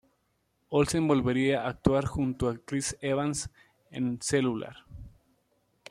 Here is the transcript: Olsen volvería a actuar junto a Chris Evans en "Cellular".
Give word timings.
Olsen 0.69 1.07
volvería 1.07 1.61
a 1.63 1.67
actuar 1.69 2.07
junto 2.07 2.49
a 2.49 2.57
Chris 2.57 2.97
Evans 3.01 3.51
en 3.91 4.19
"Cellular". 4.19 4.77